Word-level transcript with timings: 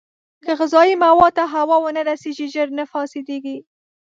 که 0.45 0.51
غذايي 0.59 0.93
موادو 1.03 1.35
ته 1.37 1.43
هوا 1.53 1.75
ونه 1.81 2.01
رسېږي، 2.09 2.47
ژر 2.53 2.67
نه 2.77 2.83
فاسېدېږي. 2.91 3.57